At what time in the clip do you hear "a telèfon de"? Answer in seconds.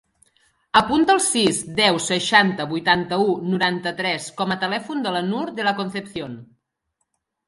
4.55-5.13